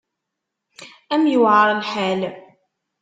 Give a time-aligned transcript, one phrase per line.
[1.13, 2.21] Ad m-yuεer lḥal.